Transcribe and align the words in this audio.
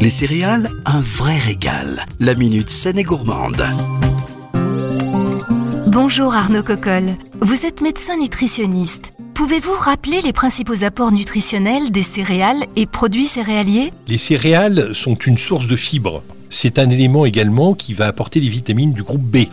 Les 0.00 0.10
céréales, 0.10 0.70
un 0.84 1.00
vrai 1.00 1.36
régal. 1.38 2.06
La 2.20 2.34
minute 2.34 2.70
saine 2.70 2.98
et 2.98 3.02
gourmande. 3.02 3.64
Bonjour 5.88 6.36
Arnaud 6.36 6.62
Coccol. 6.62 7.16
Vous 7.40 7.66
êtes 7.66 7.80
médecin 7.80 8.16
nutritionniste. 8.16 9.10
Pouvez-vous 9.34 9.72
rappeler 9.76 10.20
les 10.22 10.32
principaux 10.32 10.84
apports 10.84 11.10
nutritionnels 11.10 11.90
des 11.90 12.04
céréales 12.04 12.64
et 12.76 12.86
produits 12.86 13.26
céréaliers? 13.26 13.92
Les 14.06 14.18
céréales 14.18 14.94
sont 14.94 15.16
une 15.16 15.36
source 15.38 15.66
de 15.66 15.76
fibres. 15.76 16.22
C'est 16.48 16.78
un 16.78 16.90
élément 16.90 17.26
également 17.26 17.74
qui 17.74 17.92
va 17.92 18.06
apporter 18.06 18.38
les 18.38 18.48
vitamines 18.48 18.92
du 18.92 19.02
groupe 19.02 19.22
B. 19.22 19.46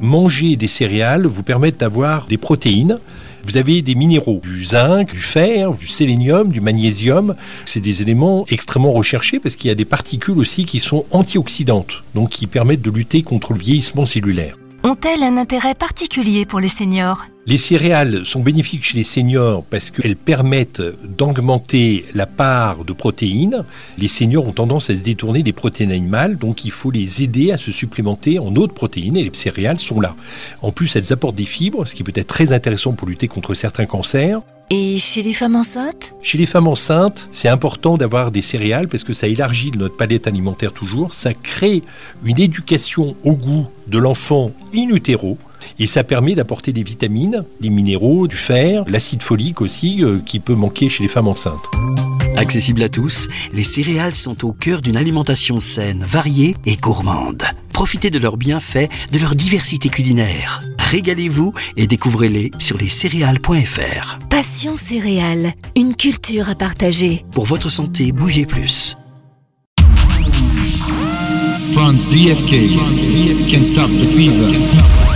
Manger 0.00 0.56
des 0.56 0.68
céréales 0.68 1.26
vous 1.26 1.42
permet 1.42 1.70
d'avoir 1.70 2.26
des 2.28 2.38
protéines. 2.38 2.98
Vous 3.44 3.56
avez 3.56 3.82
des 3.82 3.94
minéraux, 3.94 4.40
du 4.42 4.64
zinc, 4.64 5.12
du 5.12 5.18
fer, 5.18 5.72
du 5.72 5.86
sélénium, 5.86 6.48
du 6.50 6.60
magnésium. 6.60 7.34
C'est 7.64 7.80
des 7.80 8.02
éléments 8.02 8.46
extrêmement 8.48 8.92
recherchés 8.92 9.40
parce 9.40 9.56
qu'il 9.56 9.68
y 9.68 9.72
a 9.72 9.74
des 9.74 9.84
particules 9.84 10.38
aussi 10.38 10.64
qui 10.64 10.78
sont 10.78 11.04
antioxydantes, 11.10 12.04
donc 12.14 12.30
qui 12.30 12.46
permettent 12.46 12.82
de 12.82 12.90
lutter 12.90 13.22
contre 13.22 13.52
le 13.52 13.58
vieillissement 13.58 14.06
cellulaire. 14.06 14.56
Ont-elles 14.84 15.22
un 15.22 15.36
intérêt 15.36 15.76
particulier 15.76 16.44
pour 16.44 16.58
les 16.58 16.68
seniors 16.68 17.26
Les 17.46 17.56
céréales 17.56 18.26
sont 18.26 18.40
bénéfiques 18.40 18.82
chez 18.82 18.96
les 18.96 19.04
seniors 19.04 19.62
parce 19.62 19.92
qu'elles 19.92 20.16
permettent 20.16 20.82
d'augmenter 21.04 22.04
la 22.14 22.26
part 22.26 22.84
de 22.84 22.92
protéines. 22.92 23.64
Les 23.96 24.08
seniors 24.08 24.44
ont 24.44 24.52
tendance 24.52 24.90
à 24.90 24.96
se 24.96 25.04
détourner 25.04 25.44
des 25.44 25.52
protéines 25.52 25.92
animales, 25.92 26.36
donc 26.36 26.64
il 26.64 26.72
faut 26.72 26.90
les 26.90 27.22
aider 27.22 27.52
à 27.52 27.58
se 27.58 27.70
supplémenter 27.70 28.40
en 28.40 28.56
autres 28.56 28.74
protéines 28.74 29.16
et 29.16 29.22
les 29.22 29.30
céréales 29.32 29.78
sont 29.78 30.00
là. 30.00 30.16
En 30.62 30.72
plus, 30.72 30.96
elles 30.96 31.12
apportent 31.12 31.36
des 31.36 31.46
fibres, 31.46 31.86
ce 31.86 31.94
qui 31.94 32.02
peut 32.02 32.10
être 32.16 32.26
très 32.26 32.52
intéressant 32.52 32.94
pour 32.94 33.06
lutter 33.06 33.28
contre 33.28 33.54
certains 33.54 33.86
cancers. 33.86 34.40
Et 34.74 34.96
chez 34.96 35.22
les 35.22 35.34
femmes 35.34 35.56
enceintes 35.56 36.14
Chez 36.22 36.38
les 36.38 36.46
femmes 36.46 36.66
enceintes, 36.66 37.28
c'est 37.30 37.48
important 37.50 37.98
d'avoir 37.98 38.30
des 38.30 38.40
céréales 38.40 38.88
parce 38.88 39.04
que 39.04 39.12
ça 39.12 39.28
élargit 39.28 39.70
notre 39.76 39.98
palette 39.98 40.26
alimentaire 40.26 40.72
toujours, 40.72 41.12
ça 41.12 41.34
crée 41.34 41.82
une 42.24 42.40
éducation 42.40 43.14
au 43.22 43.36
goût 43.36 43.66
de 43.88 43.98
l'enfant 43.98 44.50
in 44.74 44.88
utero 44.88 45.36
et 45.78 45.86
ça 45.86 46.04
permet 46.04 46.34
d'apporter 46.34 46.72
des 46.72 46.84
vitamines, 46.84 47.44
des 47.60 47.68
minéraux, 47.68 48.26
du 48.26 48.36
fer, 48.36 48.84
l'acide 48.88 49.22
folique 49.22 49.60
aussi 49.60 50.02
euh, 50.02 50.20
qui 50.24 50.40
peut 50.40 50.54
manquer 50.54 50.88
chez 50.88 51.02
les 51.02 51.08
femmes 51.10 51.28
enceintes. 51.28 51.70
Accessible 52.36 52.82
à 52.82 52.88
tous, 52.88 53.28
les 53.52 53.64
céréales 53.64 54.14
sont 54.14 54.42
au 54.46 54.54
cœur 54.54 54.80
d'une 54.80 54.96
alimentation 54.96 55.60
saine, 55.60 56.02
variée 56.02 56.56
et 56.64 56.76
gourmande. 56.76 57.44
Profitez 57.82 58.10
de 58.10 58.18
leurs 58.20 58.36
bienfaits, 58.36 58.88
de 59.10 59.18
leur 59.18 59.34
diversité 59.34 59.88
culinaire. 59.88 60.60
Régalez-vous 60.78 61.52
et 61.76 61.88
découvrez-les 61.88 62.52
sur 62.60 62.78
lescéréales.fr. 62.78 64.20
Passion 64.30 64.76
céréales, 64.76 65.52
une 65.76 65.96
culture 65.96 66.48
à 66.48 66.54
partager. 66.54 67.24
Pour 67.32 67.44
votre 67.44 67.70
santé, 67.70 68.12
bougez 68.12 68.46
plus. 68.46 68.96
France 71.72 72.08
DFK 72.10 72.70
can 73.50 73.64
stop 73.64 73.90
the 73.90 74.06
fever. 74.14 75.11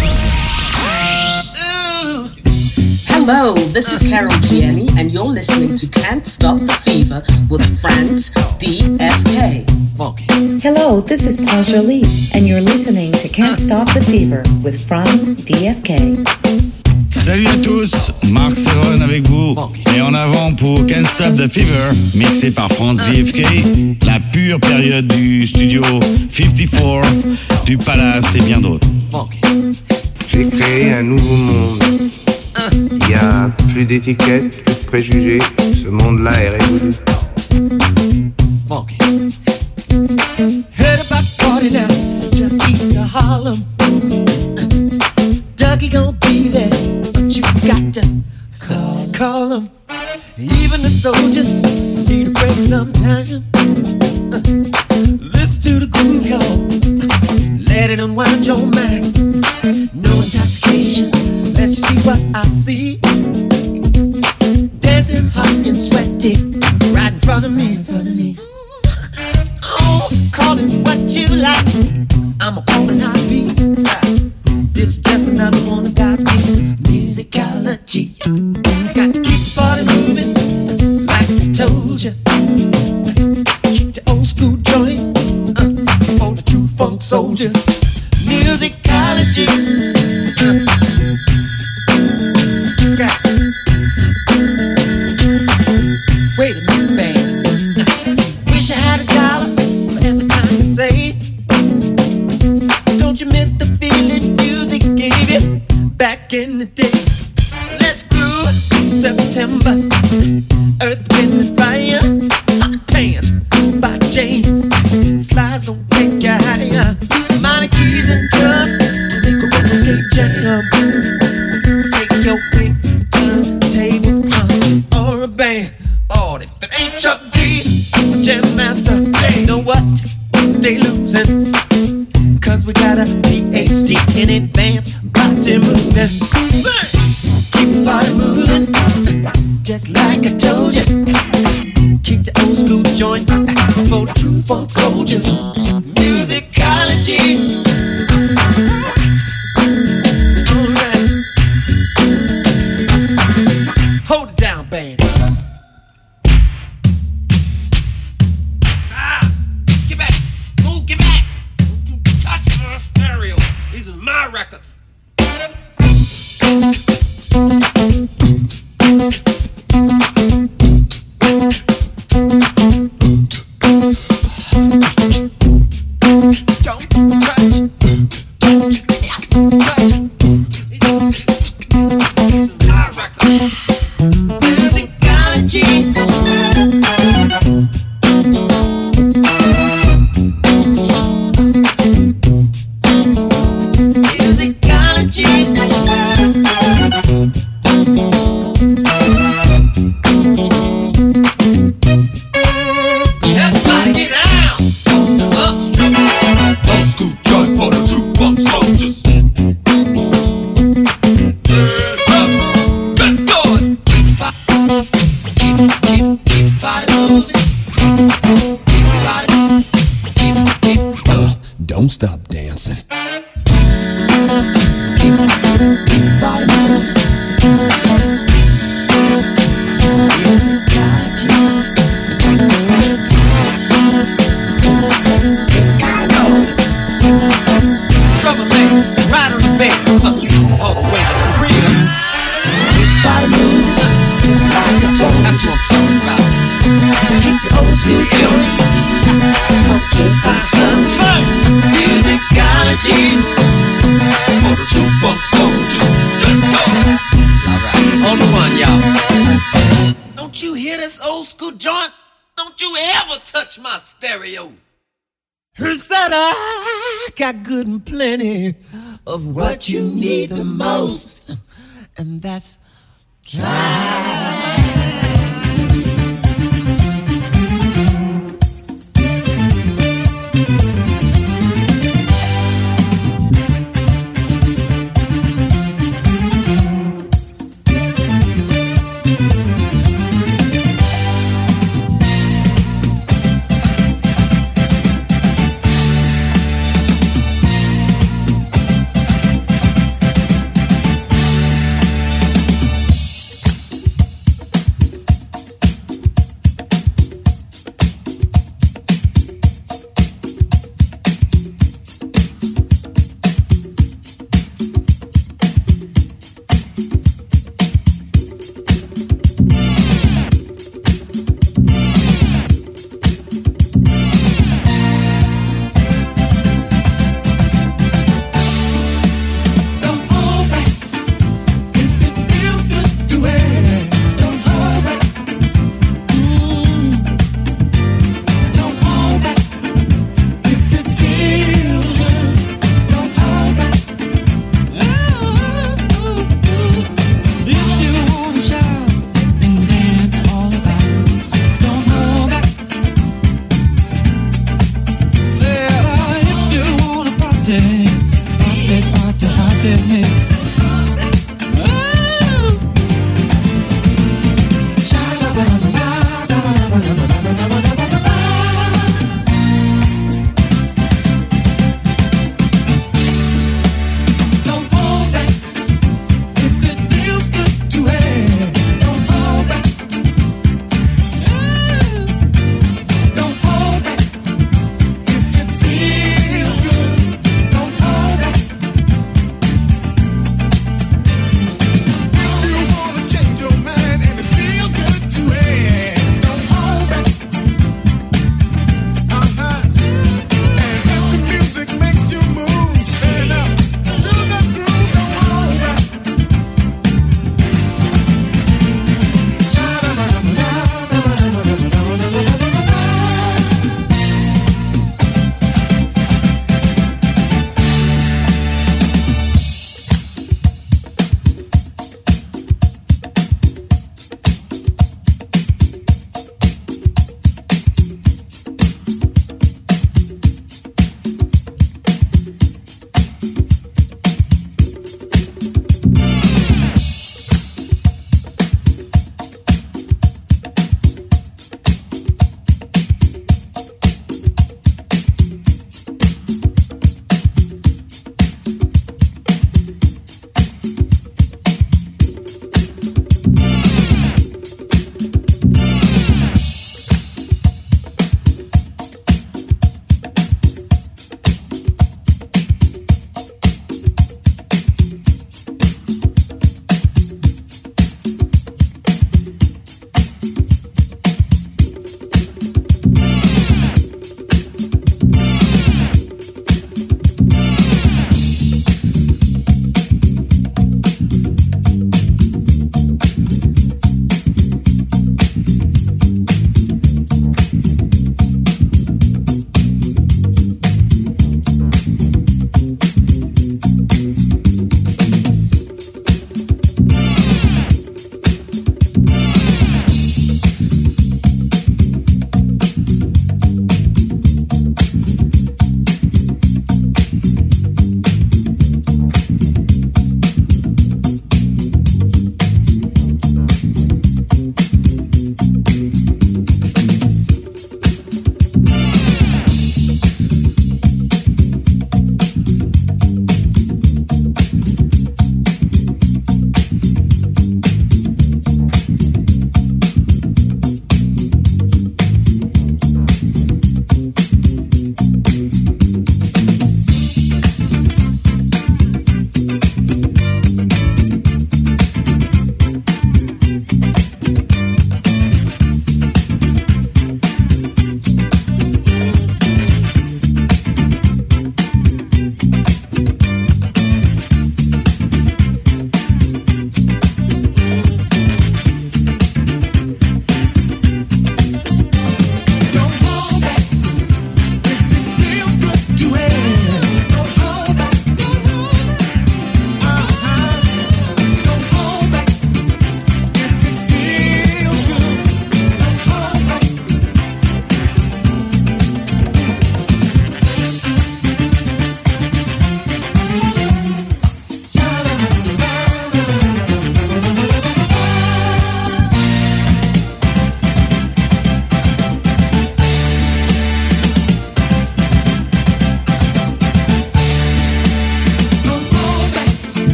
Hello, 3.29 3.55
this 3.55 3.91
is 3.91 4.05
uh, 4.05 4.15
Carol 4.15 4.31
Gianni, 4.41 4.87
and 5.01 5.11
you're 5.11 5.25
listening 5.25 5.75
to 5.75 5.89
Can't 5.89 6.25
Stop 6.25 6.61
the 6.61 6.73
Fever 6.87 7.23
with 7.51 7.77
France 7.81 8.31
DFK. 8.63 9.67
Hello, 10.63 11.01
this 11.01 11.27
is 11.27 11.41
Taja 11.45 11.85
Lee, 11.85 12.05
and 12.33 12.47
you're 12.47 12.61
listening 12.61 13.11
to 13.11 13.29
Can't 13.29 13.59
Stop 13.59 13.93
the 13.95 14.01
Fever 14.01 14.45
with 14.63 14.79
Franz 14.79 15.31
DFK. 15.31 16.23
Uh. 16.23 16.61
Salut 17.11 17.49
à 17.49 17.57
tous, 17.65 18.13
Marc 18.31 18.57
Serron 18.57 19.01
avec 19.01 19.27
vous. 19.27 19.57
Et 19.97 20.01
en 20.01 20.15
avant 20.15 20.55
pour 20.55 20.87
Can't 20.87 21.09
Stop 21.09 21.35
the 21.35 21.49
Fever, 21.49 21.91
mixé 22.15 22.53
par 22.53 22.71
Franz 22.71 23.03
DFK, 23.11 24.07
la 24.07 24.21
pure 24.21 24.61
période 24.61 25.09
du 25.09 25.49
studio 25.49 25.83
54, 26.31 27.65
du 27.65 27.77
Palace 27.77 28.37
et 28.37 28.43
bien 28.43 28.61
d'autres. 28.61 28.87
J'ai 30.37 30.49
créé 30.49 30.93
un 30.93 31.03
nouveau 31.03 31.46
d'étiquettes, 33.99 34.63
de 34.67 34.87
préjugés. 34.87 35.39
Ce 35.73 35.89
monde-là 35.89 36.33
est 36.43 36.51
révolu. 36.51 36.93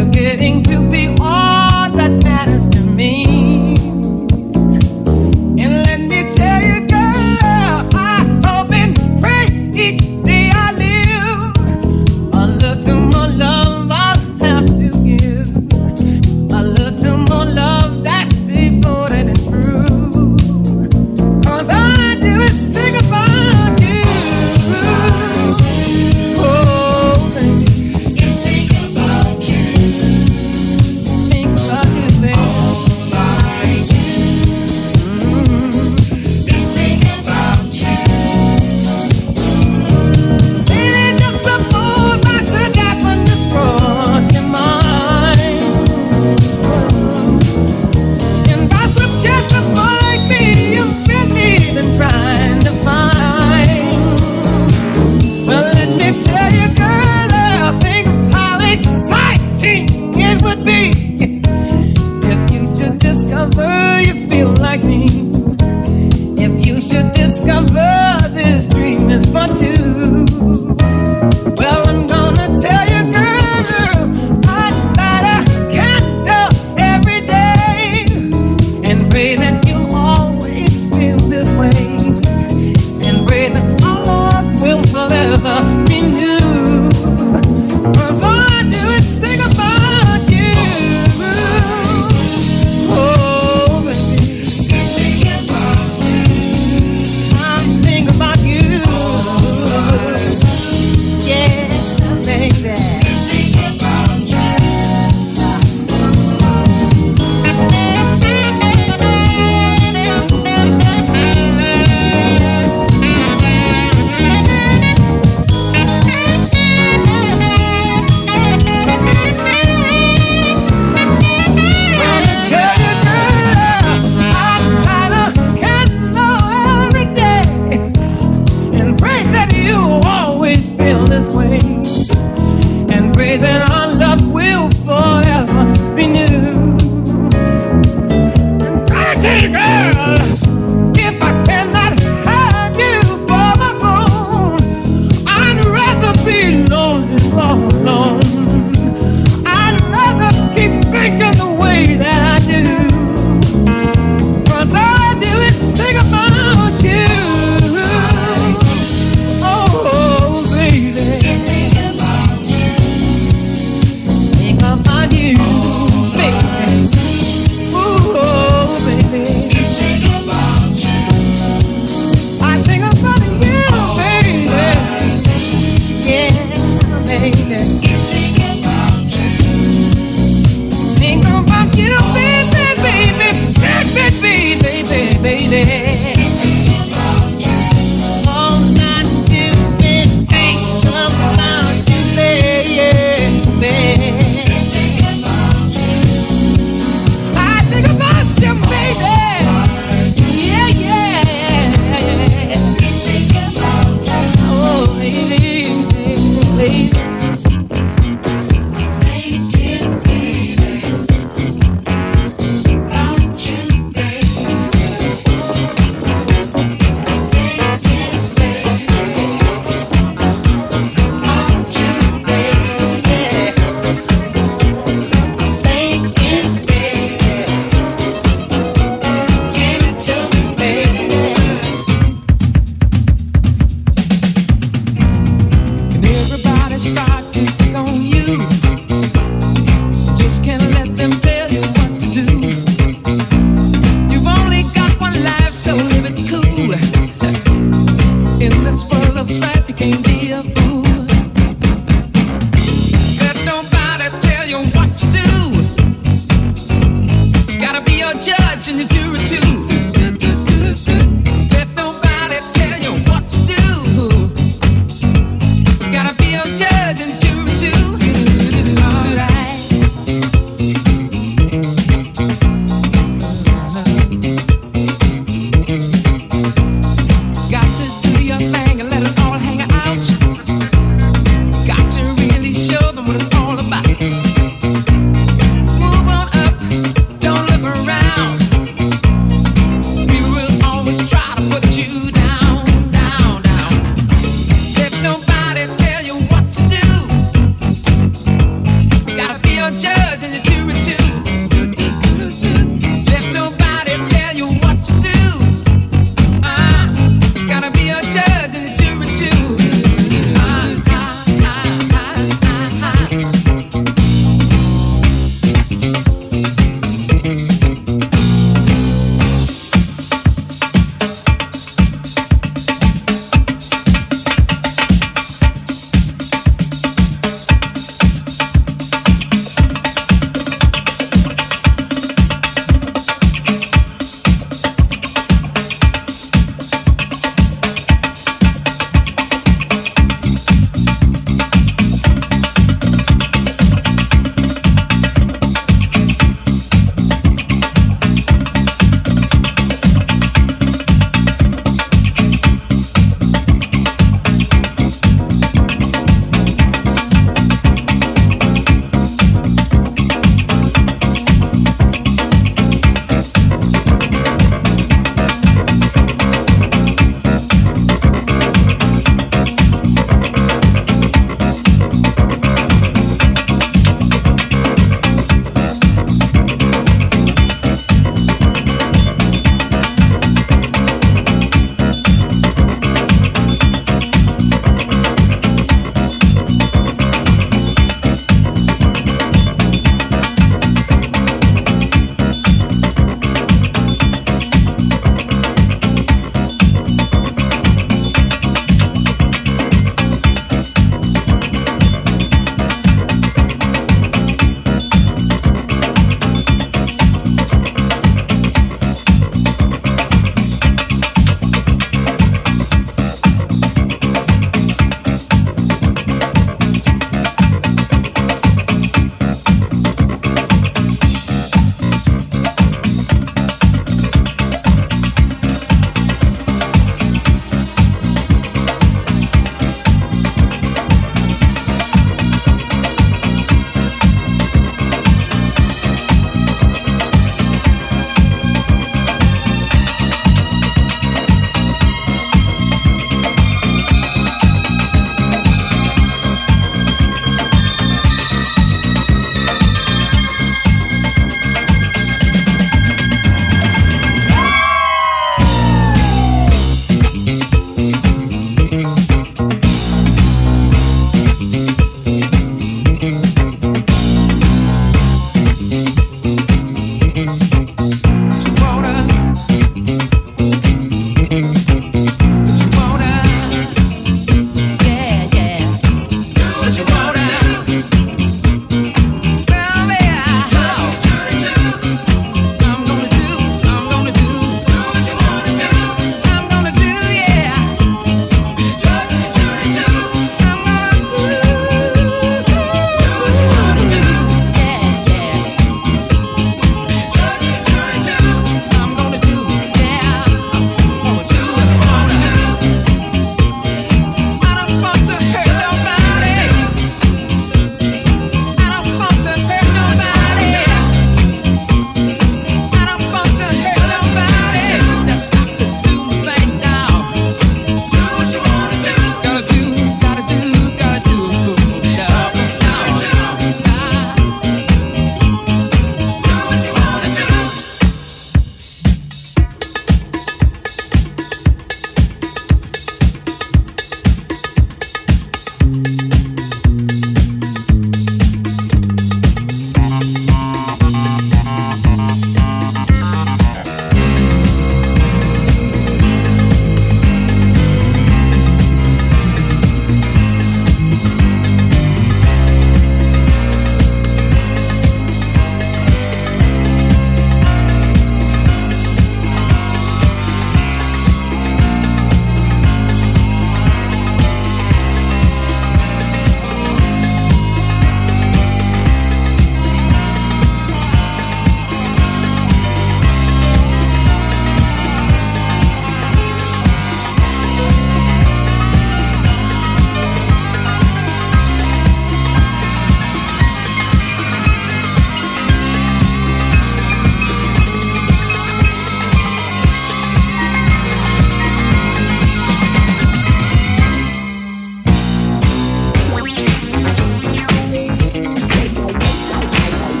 You're 0.00 0.08
getting 0.08 0.69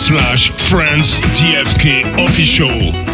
slash 0.00 0.50
France 0.52 1.20
DFK 1.36 2.02
official. 2.24 3.09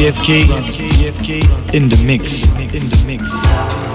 DFK, 0.00 1.74
in 1.74 1.90
the 1.90 2.02
mix, 2.06 2.48
in 2.72 2.88
the 2.88 3.04
mix. 3.06 3.89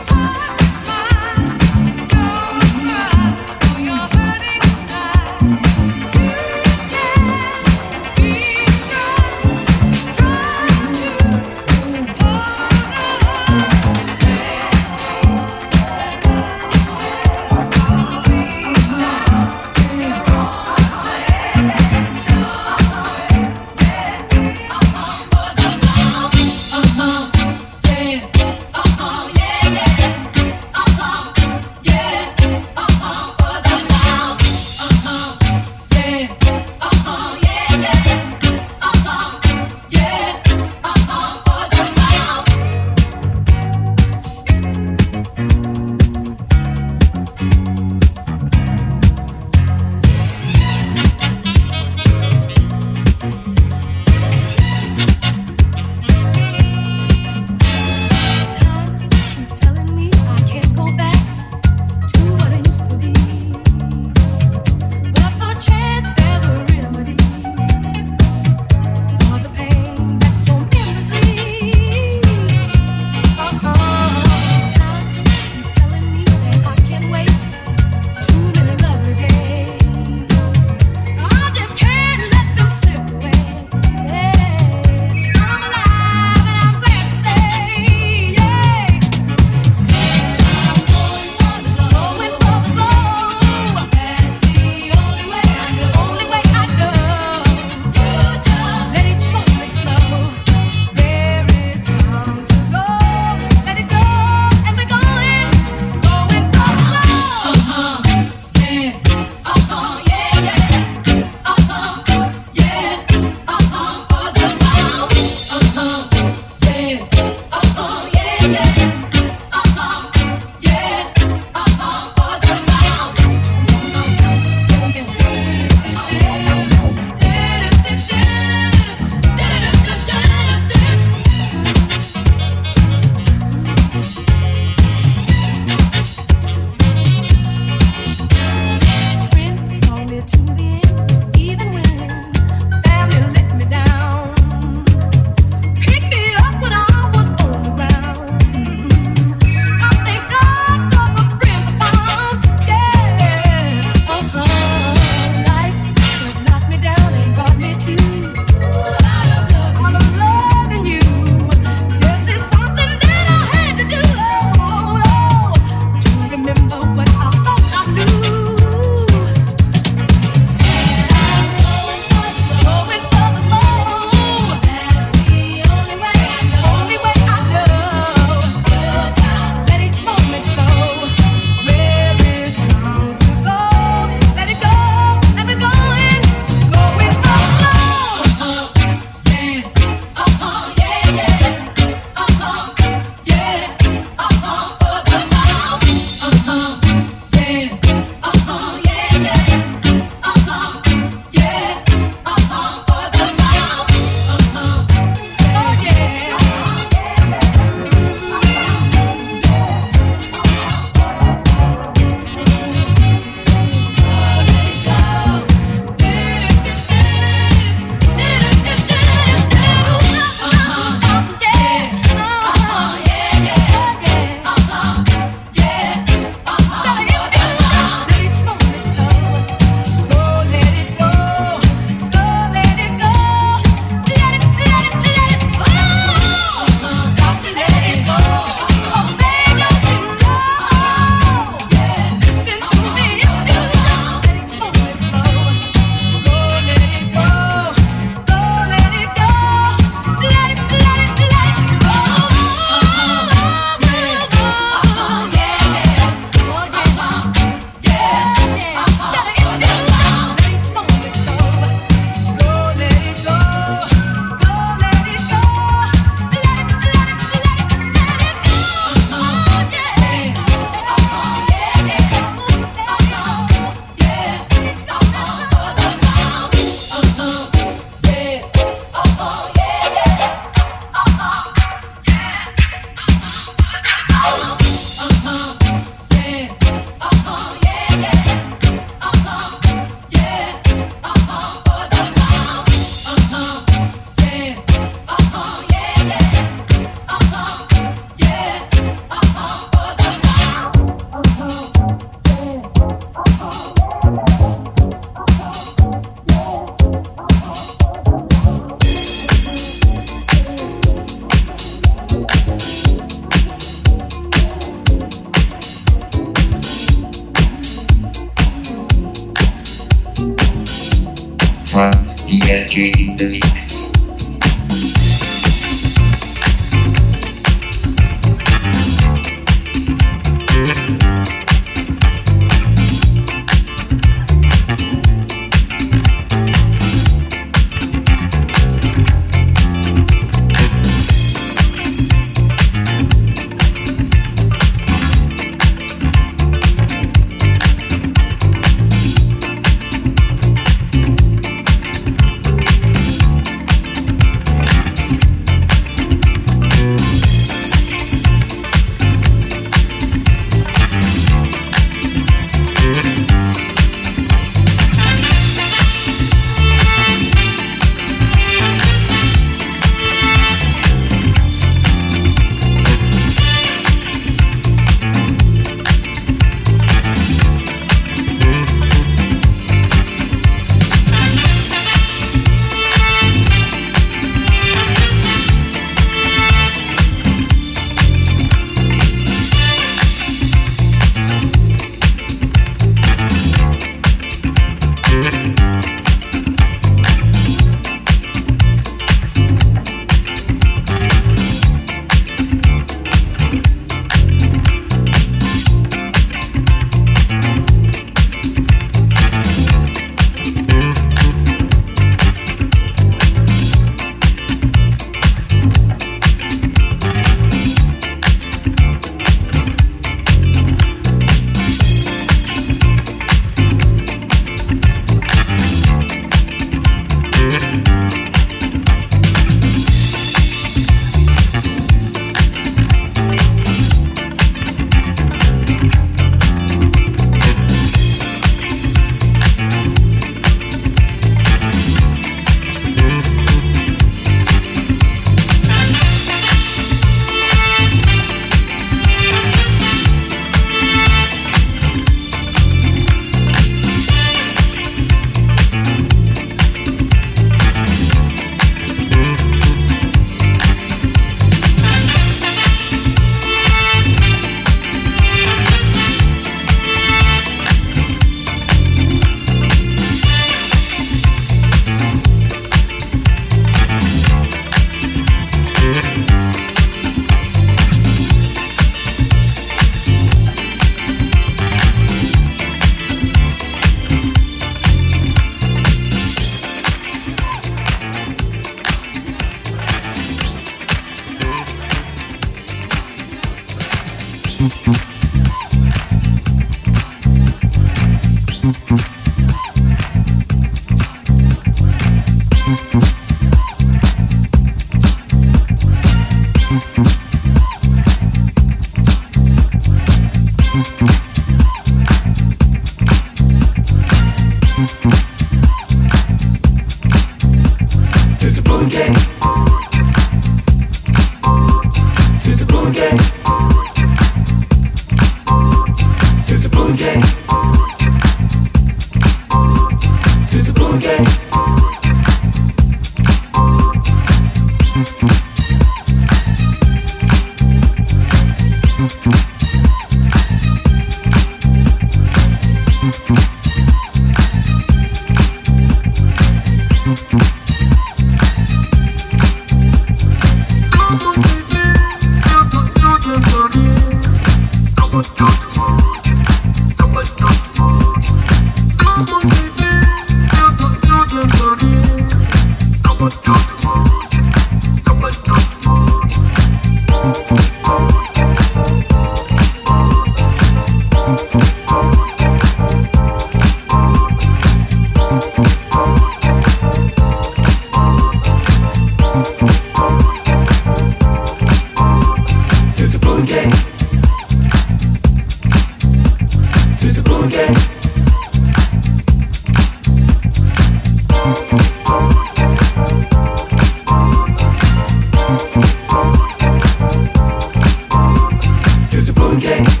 shake. 599.71 600.00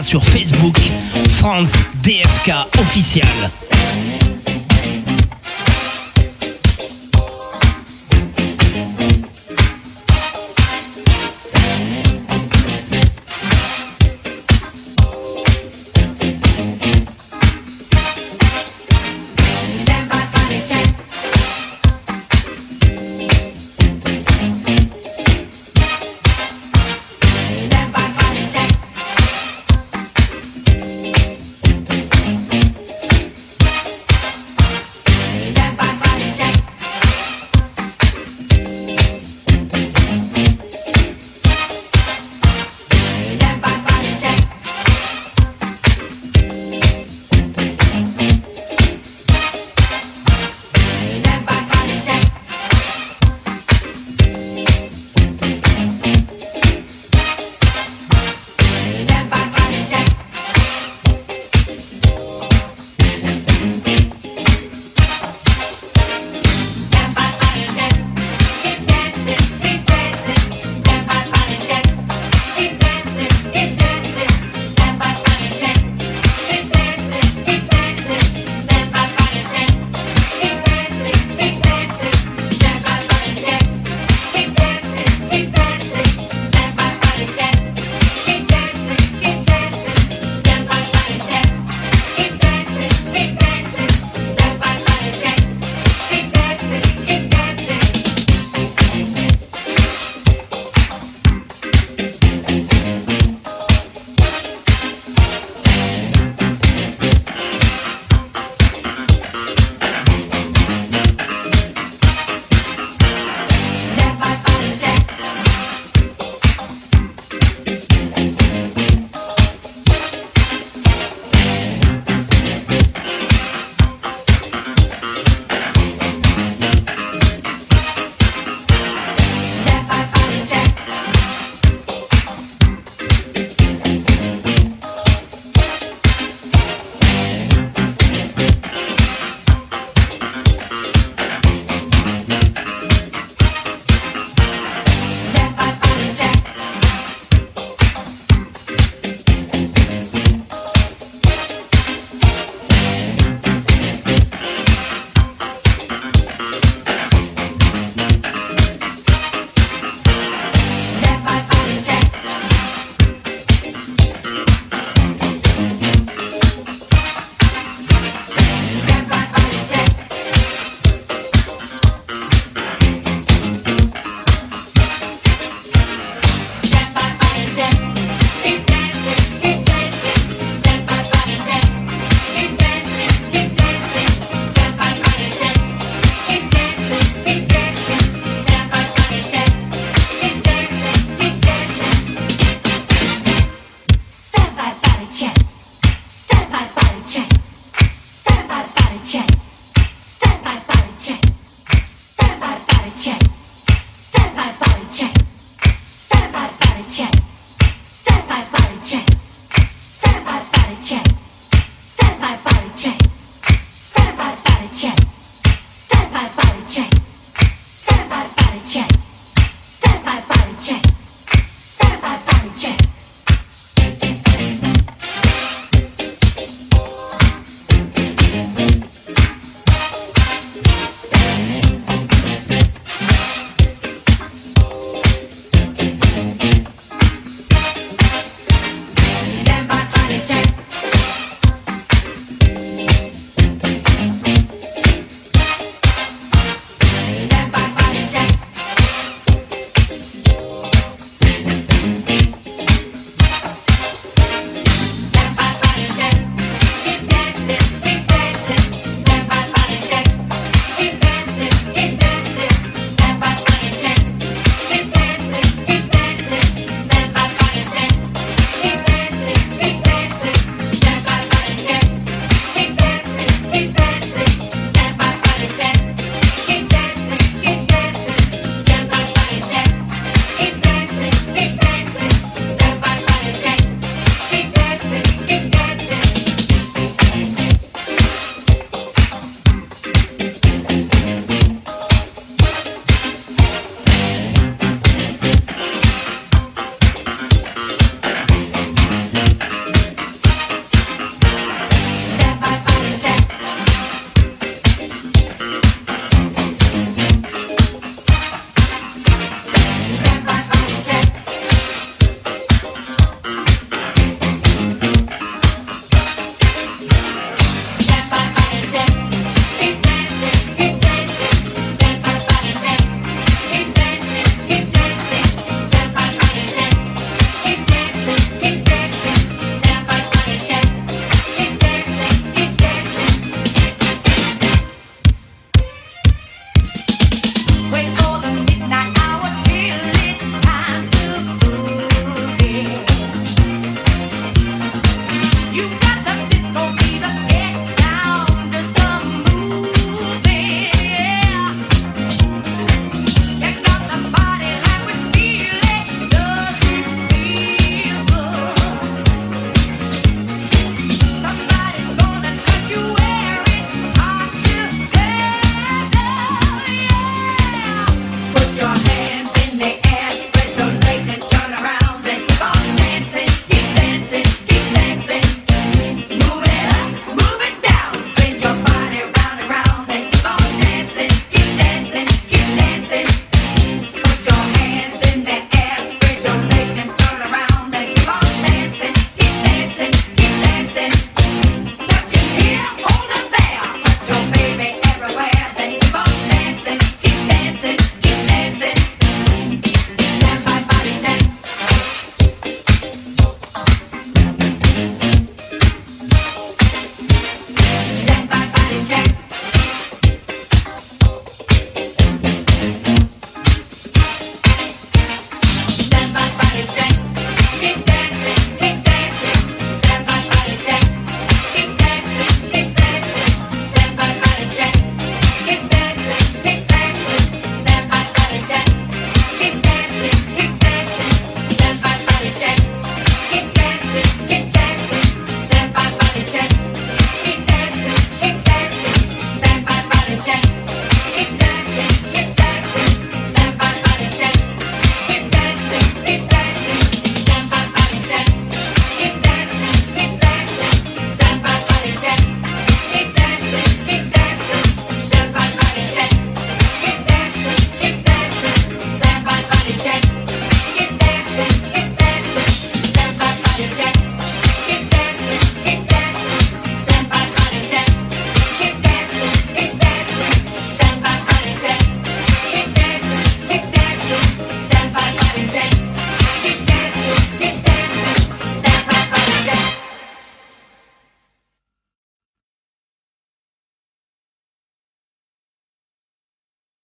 Sur 0.00 0.22
Facebook, 0.22 0.76
France 1.28 1.72
DFK 2.02 2.52
officiel. 2.80 3.26